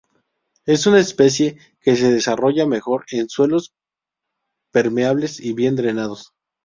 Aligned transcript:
Es 0.65 0.87
una 0.87 0.97
especie 0.99 1.59
que 1.79 1.95
se 1.95 2.11
desarrolla 2.11 2.65
mejor 2.65 3.05
en 3.11 3.29
suelos 3.29 3.75
permeables 4.71 5.39
y 5.39 5.53
bien 5.53 5.75
drenados. 5.75 6.33